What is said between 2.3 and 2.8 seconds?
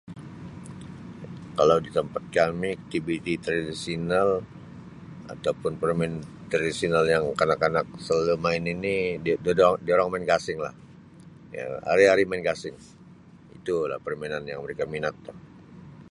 kami,